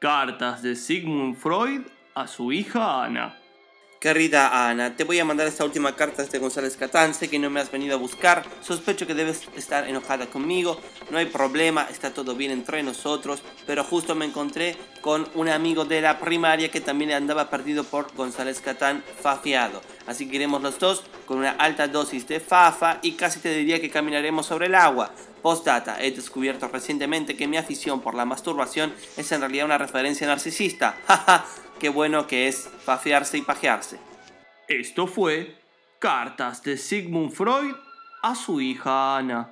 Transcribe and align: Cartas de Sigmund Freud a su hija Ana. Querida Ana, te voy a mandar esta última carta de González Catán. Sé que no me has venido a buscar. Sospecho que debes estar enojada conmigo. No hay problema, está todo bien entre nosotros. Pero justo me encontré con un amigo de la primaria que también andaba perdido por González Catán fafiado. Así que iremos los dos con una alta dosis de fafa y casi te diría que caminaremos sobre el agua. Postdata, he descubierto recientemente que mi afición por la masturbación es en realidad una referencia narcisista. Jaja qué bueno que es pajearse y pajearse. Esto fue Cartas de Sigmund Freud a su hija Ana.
Cartas 0.00 0.62
de 0.62 0.76
Sigmund 0.76 1.36
Freud 1.36 1.82
a 2.14 2.26
su 2.26 2.52
hija 2.52 3.04
Ana. 3.04 3.39
Querida 4.00 4.66
Ana, 4.66 4.96
te 4.96 5.04
voy 5.04 5.18
a 5.18 5.26
mandar 5.26 5.46
esta 5.46 5.62
última 5.62 5.94
carta 5.94 6.22
de 6.22 6.38
González 6.38 6.74
Catán. 6.74 7.12
Sé 7.12 7.28
que 7.28 7.38
no 7.38 7.50
me 7.50 7.60
has 7.60 7.70
venido 7.70 7.94
a 7.94 7.98
buscar. 7.98 8.46
Sospecho 8.62 9.06
que 9.06 9.12
debes 9.12 9.46
estar 9.56 9.86
enojada 9.86 10.24
conmigo. 10.24 10.80
No 11.10 11.18
hay 11.18 11.26
problema, 11.26 11.86
está 11.90 12.10
todo 12.14 12.34
bien 12.34 12.50
entre 12.50 12.82
nosotros. 12.82 13.42
Pero 13.66 13.84
justo 13.84 14.14
me 14.14 14.24
encontré 14.24 14.74
con 15.02 15.28
un 15.34 15.50
amigo 15.50 15.84
de 15.84 16.00
la 16.00 16.18
primaria 16.18 16.70
que 16.70 16.80
también 16.80 17.12
andaba 17.12 17.50
perdido 17.50 17.84
por 17.84 18.10
González 18.14 18.62
Catán 18.62 19.04
fafiado. 19.20 19.82
Así 20.06 20.26
que 20.30 20.36
iremos 20.36 20.62
los 20.62 20.78
dos 20.78 21.04
con 21.26 21.36
una 21.36 21.50
alta 21.50 21.86
dosis 21.86 22.26
de 22.26 22.40
fafa 22.40 23.00
y 23.02 23.12
casi 23.12 23.40
te 23.40 23.54
diría 23.54 23.82
que 23.82 23.90
caminaremos 23.90 24.46
sobre 24.46 24.68
el 24.68 24.76
agua. 24.76 25.12
Postdata, 25.42 26.02
he 26.02 26.10
descubierto 26.10 26.68
recientemente 26.68 27.36
que 27.36 27.46
mi 27.46 27.58
afición 27.58 28.00
por 28.00 28.14
la 28.14 28.24
masturbación 28.24 28.94
es 29.18 29.30
en 29.32 29.40
realidad 29.40 29.66
una 29.66 29.78
referencia 29.78 30.26
narcisista. 30.26 30.96
Jaja 31.06 31.44
qué 31.80 31.88
bueno 31.88 32.28
que 32.28 32.46
es 32.46 32.70
pajearse 32.84 33.38
y 33.38 33.42
pajearse. 33.42 33.98
Esto 34.68 35.08
fue 35.08 35.56
Cartas 35.98 36.62
de 36.62 36.76
Sigmund 36.76 37.32
Freud 37.32 37.74
a 38.22 38.34
su 38.36 38.60
hija 38.60 39.16
Ana. 39.16 39.50